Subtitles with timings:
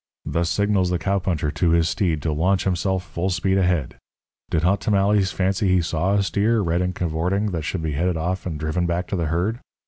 [0.25, 3.97] Thus signals the cowpuncher to his steed to launch himself full speed ahead.
[4.49, 8.17] Did Hot Tamales fancy he saw a steer, red and cavorting, that should be headed
[8.17, 9.59] off and driven back to the herd?